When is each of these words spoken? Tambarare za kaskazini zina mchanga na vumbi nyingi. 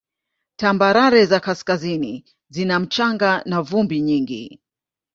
Tambarare 0.55 1.25
za 1.25 1.39
kaskazini 1.39 2.25
zina 2.49 2.79
mchanga 2.79 3.43
na 3.45 3.61
vumbi 3.61 4.01
nyingi. 4.01 4.61